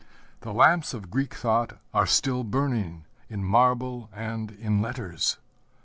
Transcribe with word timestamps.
The 0.39 0.51
lamps 0.51 0.95
of 0.95 1.11
Greek 1.11 1.35
thought 1.35 1.77
are 1.93 2.07
still 2.07 2.43
burning 2.43 3.05
in 3.29 3.43
marble 3.43 4.09
and 4.15 4.49
in 4.49 4.81
letters. 4.81 5.37